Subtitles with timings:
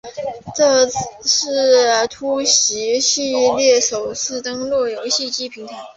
[0.55, 0.89] 这
[1.21, 5.77] 是突袭系列首次登陆游戏机平台。